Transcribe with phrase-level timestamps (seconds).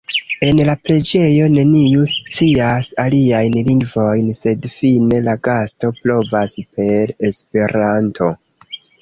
[0.45, 8.33] En la preĝejo neniu scias aliajn lingvojn, sed fine la gasto provas per Esperanto.